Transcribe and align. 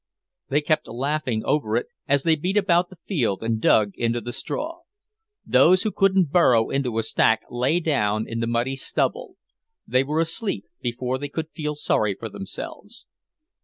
They 0.49 0.61
kept 0.61 0.87
laughing 0.87 1.43
over 1.45 1.77
it 1.77 1.85
as 2.07 2.23
they 2.23 2.35
beat 2.35 2.57
about 2.57 2.89
the 2.89 2.97
field 3.05 3.43
and 3.43 3.61
dug 3.61 3.91
into 3.93 4.19
the 4.19 4.33
straw. 4.33 4.79
Those 5.45 5.83
who 5.83 5.91
couldn't 5.91 6.31
burrow 6.31 6.71
into 6.71 6.97
a 6.97 7.03
stack 7.03 7.41
lay 7.51 7.79
down 7.79 8.27
in 8.27 8.39
the 8.39 8.47
muddy 8.47 8.75
stubble. 8.77 9.35
They 9.85 10.03
were 10.03 10.19
asleep 10.19 10.65
before 10.81 11.19
they 11.19 11.29
could 11.29 11.51
feel 11.51 11.75
sorry 11.75 12.15
for 12.15 12.29
themselves. 12.29 13.05